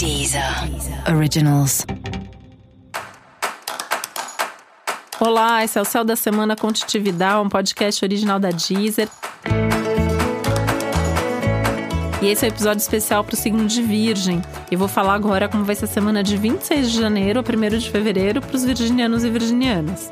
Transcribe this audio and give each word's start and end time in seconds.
Deezer 0.00 0.42
Originals. 1.14 1.84
Olá, 5.20 5.62
esse 5.62 5.78
é 5.78 5.82
o 5.82 5.84
Céu 5.84 6.02
da 6.02 6.16
Semana 6.16 6.56
com 6.56 6.72
Titividade, 6.72 7.44
um 7.44 7.50
podcast 7.50 8.02
original 8.02 8.40
da 8.40 8.48
Deezer. 8.48 9.10
E 12.22 12.28
esse 12.28 12.46
é 12.46 12.48
o 12.48 12.50
um 12.50 12.54
episódio 12.54 12.80
especial 12.80 13.22
para 13.22 13.34
o 13.34 13.36
signo 13.36 13.66
de 13.66 13.82
Virgem. 13.82 14.40
Eu 14.70 14.78
vou 14.78 14.88
falar 14.88 15.12
agora 15.12 15.50
como 15.50 15.64
vai 15.64 15.74
ser 15.74 15.84
a 15.84 15.88
semana 15.88 16.22
de 16.22 16.34
26 16.34 16.92
de 16.92 16.98
janeiro 16.98 17.38
a 17.38 17.42
1 17.42 17.78
de 17.78 17.90
fevereiro 17.90 18.40
para 18.40 18.56
os 18.56 18.64
virginianos 18.64 19.22
e 19.22 19.28
virginianas. 19.28 20.08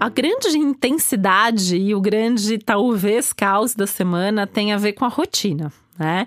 A 0.00 0.08
grande 0.08 0.56
intensidade 0.56 1.76
e 1.76 1.94
o 1.94 2.00
grande, 2.00 2.56
talvez, 2.56 3.30
caos 3.34 3.74
da 3.74 3.86
semana 3.86 4.46
tem 4.46 4.72
a 4.72 4.78
ver 4.78 4.94
com 4.94 5.04
a 5.04 5.08
rotina, 5.08 5.70
né? 5.98 6.26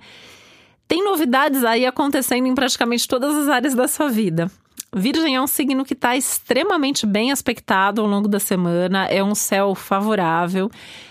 Tem 0.94 1.04
novidades 1.04 1.64
aí 1.64 1.88
acontecendo 1.88 2.46
em 2.46 2.54
praticamente 2.54 3.08
todas 3.08 3.36
as 3.36 3.50
áreas 3.50 3.74
da 3.74 3.88
sua 3.88 4.10
vida. 4.10 4.52
Virgem 4.96 5.36
é 5.36 5.42
um 5.42 5.48
signo 5.48 5.84
que 5.84 5.96
está 5.96 6.16
extremamente 6.16 7.08
bem 7.08 7.32
aspectado 7.32 8.00
ao 8.00 8.06
longo 8.06 8.28
da 8.28 8.40
semana, 8.40 9.08
é 9.08 9.24
um 9.24 9.34
céu 9.34 9.74
favorável, 9.74 10.70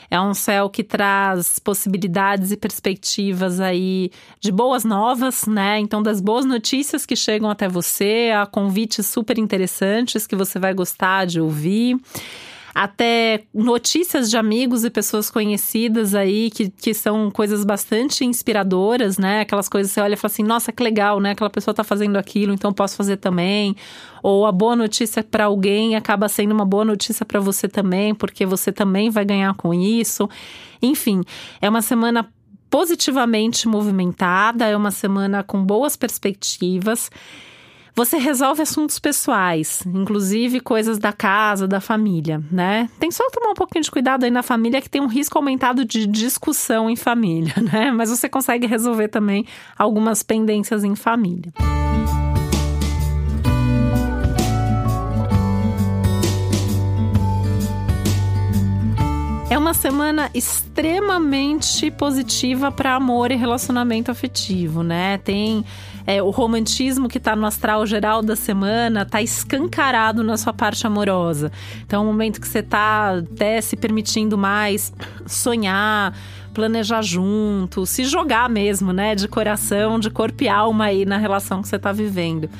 é 0.09 0.20
um 0.20 0.34
céu 0.34 0.70
que 0.70 0.84
traz 0.84 1.59
possibilidades 1.59 2.52
e 2.52 2.56
perspectivas 2.56 3.59
aí 3.59 4.12
de 4.38 4.52
boas 4.52 4.84
novas, 4.84 5.46
né? 5.46 5.80
Então, 5.80 6.01
das 6.01 6.20
boas 6.20 6.45
notícias 6.45 7.04
que 7.04 7.16
chegam 7.16 7.51
até 7.51 7.68
você, 7.68 8.30
a 8.32 8.46
convites 8.46 9.04
super 9.06 9.37
interessantes 9.37 10.28
que 10.28 10.37
você 10.37 10.60
vai 10.60 10.73
gostar 10.73 11.24
de 11.24 11.40
ouvir 11.40 11.98
até 12.74 13.44
notícias 13.52 14.30
de 14.30 14.36
amigos 14.36 14.84
e 14.84 14.90
pessoas 14.90 15.30
conhecidas 15.30 16.14
aí 16.14 16.50
que, 16.50 16.70
que 16.70 16.95
são 16.95 17.30
coisas 17.30 17.64
bastante 17.64 18.24
inspiradoras, 18.24 19.18
né? 19.18 19.40
Aquelas 19.40 19.68
coisas 19.68 19.90
que 19.90 19.95
você 19.95 20.00
olha 20.00 20.14
e 20.14 20.16
fala 20.16 20.32
assim: 20.32 20.42
nossa, 20.42 20.72
que 20.72 20.82
legal, 20.82 21.20
né? 21.20 21.32
Aquela 21.32 21.50
pessoa 21.50 21.74
tá 21.74 21.84
fazendo 21.84 22.16
aquilo, 22.16 22.52
então 22.52 22.72
posso 22.72 22.96
fazer 22.96 23.18
também. 23.18 23.76
Ou 24.23 24.46
a 24.46 24.52
boa 24.52 24.74
notícia 24.74 25.23
para 25.23 25.45
alguém 25.45 25.96
acaba 25.96 26.29
sendo 26.29 26.52
uma 26.52 26.64
boa 26.64 26.84
notícia 26.84 27.26
para 27.26 27.40
você 27.40 27.68
também, 27.68 28.14
porque 28.14 28.46
você 28.46 28.73
também 28.73 29.10
vai 29.10 29.24
ganhar 29.24 29.54
com 29.54 29.74
isso. 29.74 30.29
Enfim, 30.80 31.23
é 31.60 31.68
uma 31.68 31.82
semana 31.82 32.29
positivamente 32.70 33.68
movimentada, 33.68 34.66
é 34.66 34.74
uma 34.74 34.90
semana 34.90 35.42
com 35.42 35.62
boas 35.62 35.95
perspectivas. 35.95 37.10
Você 37.95 38.16
resolve 38.16 38.62
assuntos 38.62 38.98
pessoais, 38.98 39.85
inclusive 39.87 40.60
coisas 40.60 40.98
da 40.98 41.12
casa, 41.12 41.68
da 41.68 41.79
família, 41.79 42.43
né? 42.51 42.88
Tem 42.98 43.10
só 43.10 43.29
tomar 43.30 43.51
um 43.51 43.54
pouquinho 43.54 43.85
de 43.85 43.90
cuidado 43.90 44.24
aí 44.24 44.30
na 44.30 44.43
família 44.43 44.80
que 44.80 44.88
tem 44.88 45.01
um 45.01 45.07
risco 45.07 45.37
aumentado 45.37 45.85
de 45.85 46.07
discussão 46.07 46.88
em 46.88 46.96
família, 46.96 47.54
né? 47.60 47.90
Mas 47.90 48.09
você 48.09 48.30
consegue 48.30 48.66
resolver 48.66 49.09
também 49.09 49.46
algumas 49.76 50.23
pendências 50.23 50.85
em 50.85 50.95
família. 50.96 51.52
Uma 59.73 59.74
semana 59.74 60.30
extremamente 60.34 61.90
positiva 61.90 62.70
para 62.70 62.95
amor 62.95 63.32
e 63.32 63.37
relacionamento 63.37 64.10
afetivo, 64.10 64.82
né? 64.82 65.16
Tem 65.16 65.64
é, 66.06 66.22
o 66.22 66.28
romantismo 66.28 67.09
que 67.09 67.16
está 67.16 67.34
no 67.34 67.47
astral 67.47 67.87
geral 67.87 68.20
da 68.20 68.37
semana 68.37 69.00
está 69.00 69.22
escancarado 69.22 70.22
na 70.22 70.37
sua 70.37 70.53
parte 70.53 70.87
amorosa. 70.87 71.50
Então 71.87 72.03
é 72.03 72.04
um 72.04 72.06
momento 72.06 72.38
que 72.38 72.47
você 72.47 72.59
está 72.59 73.16
até 73.16 73.62
se 73.62 73.75
permitindo 73.75 74.37
mais 74.37 74.92
sonhar, 75.26 76.14
planejar 76.53 77.00
junto, 77.00 77.86
se 77.86 78.04
jogar 78.04 78.50
mesmo, 78.50 78.92
né? 78.92 79.14
De 79.14 79.26
coração, 79.26 79.98
de 79.98 80.10
corpo 80.10 80.44
e 80.44 80.50
alma 80.50 80.84
aí 80.84 81.06
na 81.06 81.16
relação 81.16 81.62
que 81.62 81.69
você 81.69 81.76
está 81.76 81.92
vivendo. 81.92 82.50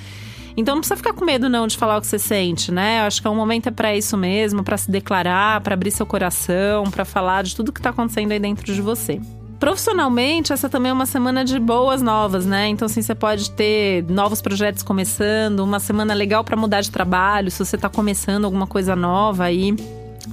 Então 0.57 0.75
não 0.75 0.81
precisa 0.81 0.97
ficar 0.97 1.13
com 1.13 1.25
medo 1.25 1.49
não 1.49 1.67
de 1.67 1.77
falar 1.77 1.99
o 1.99 2.01
que 2.01 2.07
você 2.07 2.19
sente, 2.19 2.71
né? 2.71 3.01
Eu 3.01 3.07
acho 3.07 3.21
que 3.21 3.27
é 3.27 3.31
um 3.31 3.37
momento 3.37 3.69
é 3.69 3.71
para 3.71 3.97
isso 3.97 4.17
mesmo, 4.17 4.63
para 4.63 4.77
se 4.77 4.91
declarar, 4.91 5.61
para 5.61 5.75
abrir 5.75 5.91
seu 5.91 6.07
coração, 6.07 6.85
para 6.91 7.05
falar 7.05 7.43
de 7.43 7.57
tudo 7.57 7.73
que 7.73 7.81
tá 7.81 7.91
acontecendo 7.91 8.33
aí 8.33 8.39
dentro 8.39 8.73
de 8.73 8.81
você 8.83 9.21
profissionalmente, 9.63 10.53
essa 10.53 10.69
também 10.69 10.91
é 10.91 10.93
uma 10.93 11.07
semana 11.07 11.45
de 11.45 11.57
boas 11.57 12.03
novas, 12.03 12.45
né? 12.45 12.67
Então, 12.67 12.87
assim, 12.87 13.01
você 13.01 13.15
pode 13.15 13.49
ter 13.53 14.05
novos 14.11 14.43
projetos 14.43 14.83
começando, 14.83 15.61
uma 15.61 15.79
semana 15.79 16.13
legal 16.15 16.43
para 16.43 16.57
mudar 16.57 16.81
de 16.81 16.91
trabalho, 16.91 17.49
se 17.49 17.65
você 17.65 17.77
está 17.77 17.89
começando 17.89 18.45
alguma 18.45 18.67
coisa 18.67 18.97
nova 18.97 19.45
aí, 19.45 19.73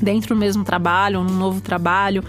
dentro 0.01 0.33
do 0.33 0.39
mesmo 0.39 0.63
trabalho, 0.63 1.19
um 1.19 1.23
novo 1.23 1.61
trabalho. 1.61 2.23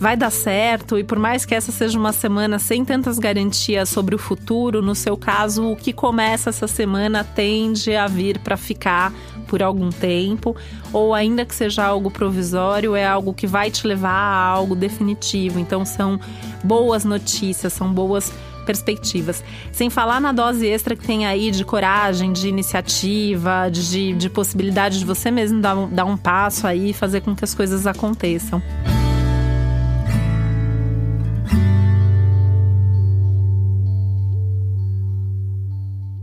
Vai 0.00 0.16
dar 0.16 0.30
certo, 0.30 0.98
e 0.98 1.04
por 1.04 1.18
mais 1.18 1.44
que 1.44 1.54
essa 1.54 1.70
seja 1.70 1.98
uma 1.98 2.10
semana 2.10 2.58
sem 2.58 2.86
tantas 2.86 3.18
garantias 3.18 3.86
sobre 3.90 4.14
o 4.14 4.18
futuro, 4.18 4.80
no 4.80 4.94
seu 4.94 5.14
caso, 5.14 5.70
o 5.70 5.76
que 5.76 5.92
começa 5.92 6.48
essa 6.48 6.66
semana 6.66 7.22
tende 7.22 7.94
a 7.94 8.06
vir 8.06 8.38
para 8.38 8.56
ficar 8.56 9.12
por 9.46 9.62
algum 9.62 9.90
tempo, 9.90 10.56
ou 10.90 11.12
ainda 11.12 11.44
que 11.44 11.54
seja 11.54 11.84
algo 11.84 12.10
provisório, 12.10 12.96
é 12.96 13.06
algo 13.06 13.34
que 13.34 13.46
vai 13.46 13.70
te 13.70 13.86
levar 13.86 14.08
a 14.08 14.46
algo 14.46 14.74
definitivo. 14.74 15.58
Então 15.58 15.84
são 15.84 16.18
boas 16.64 17.04
notícias, 17.04 17.74
são 17.74 17.92
boas 17.92 18.32
perspectivas. 18.64 19.44
Sem 19.70 19.90
falar 19.90 20.18
na 20.18 20.32
dose 20.32 20.66
extra 20.66 20.96
que 20.96 21.06
tem 21.06 21.26
aí 21.26 21.50
de 21.50 21.62
coragem, 21.62 22.32
de 22.32 22.48
iniciativa, 22.48 23.68
de, 23.70 24.14
de 24.14 24.30
possibilidade 24.30 24.98
de 24.98 25.04
você 25.04 25.30
mesmo 25.30 25.60
dar, 25.60 25.76
dar 25.88 26.06
um 26.06 26.16
passo 26.16 26.66
aí 26.66 26.88
e 26.88 26.92
fazer 26.94 27.20
com 27.20 27.36
que 27.36 27.44
as 27.44 27.54
coisas 27.54 27.86
aconteçam. 27.86 28.62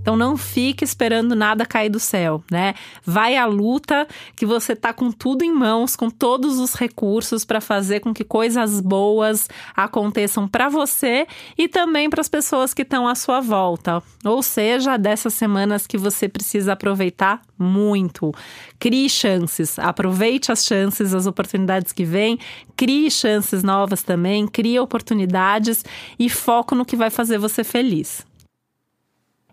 Então 0.07 0.15
não 0.15 0.37
fique 0.37 0.85
esperando 0.85 1.35
nada 1.35 1.65
cair 1.65 1.89
do 1.89 1.99
céu, 1.99 2.41
né? 2.49 2.75
Vai 3.05 3.35
à 3.35 3.45
luta 3.45 4.07
que 4.37 4.45
você 4.45 4.73
tá 4.73 4.93
com 4.93 5.11
tudo 5.11 5.43
em 5.43 5.51
mãos, 5.51 5.97
com 5.97 6.09
todos 6.09 6.59
os 6.59 6.75
recursos 6.75 7.43
para 7.43 7.59
fazer 7.59 7.99
com 7.99 8.13
que 8.13 8.23
coisas 8.23 8.79
boas 8.79 9.49
aconteçam 9.75 10.47
para 10.47 10.69
você 10.69 11.27
e 11.57 11.67
também 11.67 12.09
para 12.09 12.21
as 12.21 12.29
pessoas 12.29 12.73
que 12.73 12.83
estão 12.83 13.05
à 13.05 13.15
sua 13.15 13.41
volta. 13.41 14.01
Ou 14.23 14.41
seja, 14.41 14.95
dessas 14.95 15.33
semanas 15.33 15.85
que 15.85 15.97
você 15.97 16.29
precisa 16.29 16.71
aproveitar 16.71 17.41
muito. 17.59 18.33
Crie 18.79 19.09
chances, 19.09 19.77
aproveite 19.77 20.53
as 20.53 20.63
chances, 20.63 21.13
as 21.13 21.27
oportunidades 21.27 21.91
que 21.91 22.05
vêm, 22.05 22.39
crie 22.77 23.11
chances 23.11 23.61
novas 23.61 24.03
também, 24.03 24.47
crie 24.47 24.79
oportunidades 24.79 25.83
e 26.17 26.29
foco 26.29 26.75
no 26.75 26.85
que 26.85 26.95
vai 26.95 27.09
fazer 27.09 27.37
você 27.37 27.61
feliz. 27.61 28.25